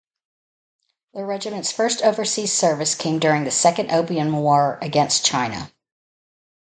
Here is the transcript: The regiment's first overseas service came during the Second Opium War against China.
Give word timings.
The 1.13 1.23
regiment's 1.25 1.71
first 1.71 2.01
overseas 2.01 2.51
service 2.51 2.95
came 2.95 3.19
during 3.19 3.43
the 3.43 3.51
Second 3.51 3.91
Opium 3.91 4.33
War 4.33 4.79
against 4.81 5.23
China. 5.27 5.69